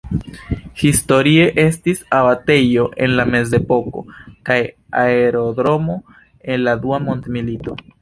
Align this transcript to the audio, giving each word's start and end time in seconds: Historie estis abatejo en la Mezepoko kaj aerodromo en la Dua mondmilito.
Historie 0.83 1.43
estis 1.63 2.01
abatejo 2.21 2.87
en 3.07 3.15
la 3.21 3.27
Mezepoko 3.35 4.05
kaj 4.51 4.61
aerodromo 5.05 6.03
en 6.53 6.69
la 6.69 6.79
Dua 6.85 7.05
mondmilito. 7.09 7.83